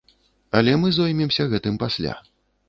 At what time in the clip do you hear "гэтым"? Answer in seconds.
1.53-1.79